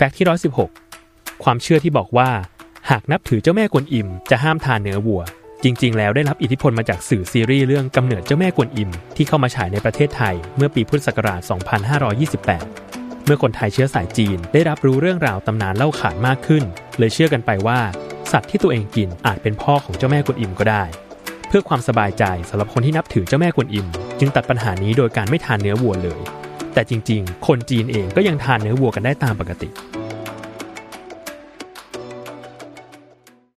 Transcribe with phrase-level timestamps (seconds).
[0.00, 0.26] แฟกต์ที่
[0.84, 2.30] 116 ความเชื่อที่บอกว่า
[2.90, 5.22] หากนับถือเจ้าแม่กวนอิม จะห้ามทานเนื้อวัว
[5.62, 11.40] จริง ๆ แล้วได้รับอิทธิพลมาจากสื่อซีรีส์เรื่องกำเนิดเจ้าแม่กวนอิม ที่เข้ามาฉายในประเทศไทย เมื่อปีพุทธศักราช
[12.58, 16.64] 2528 เมื่อคนไทยเชื้อสายจีนได้รับรู้เรื่องราวตำนานเล่าขานมากขึ้น
[16.98, 17.80] เลยเชื่อกันไปว่า
[18.32, 20.84] สัตว์ที่ตัวเองกินอาจเป็นพ่อของเจ้าแม่กวนอิมก็ได้
[21.48, 23.86] เพื่อความสบายใจสำหรับคนที่นับถือเจ้าแม่กวนอิม
[24.18, 26.22] จึงตัดปัญหานี้โดยการไม่ทานเนื้อวัวเลย
[26.78, 29.68] แต่จริง ๆ คนจีนเองก็ยังทานเนื้อวัวกันได้ตามปกติ